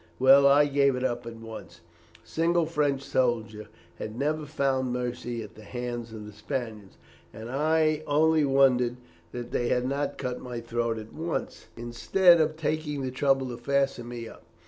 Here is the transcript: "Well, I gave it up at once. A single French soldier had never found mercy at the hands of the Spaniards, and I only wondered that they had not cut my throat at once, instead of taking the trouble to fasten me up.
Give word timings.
"Well, 0.17 0.47
I 0.47 0.65
gave 0.65 0.95
it 0.95 1.03
up 1.03 1.27
at 1.27 1.35
once. 1.35 1.81
A 2.25 2.27
single 2.27 2.65
French 2.65 3.03
soldier 3.03 3.67
had 3.99 4.17
never 4.17 4.47
found 4.47 4.91
mercy 4.91 5.43
at 5.43 5.53
the 5.53 5.63
hands 5.63 6.11
of 6.11 6.25
the 6.25 6.33
Spaniards, 6.33 6.97
and 7.31 7.51
I 7.51 8.01
only 8.07 8.43
wondered 8.43 8.97
that 9.31 9.51
they 9.51 9.67
had 9.69 9.85
not 9.87 10.17
cut 10.17 10.41
my 10.41 10.59
throat 10.59 10.97
at 10.97 11.13
once, 11.13 11.67
instead 11.77 12.41
of 12.41 12.57
taking 12.57 13.03
the 13.03 13.11
trouble 13.11 13.49
to 13.49 13.57
fasten 13.57 14.07
me 14.09 14.27
up. 14.27 14.41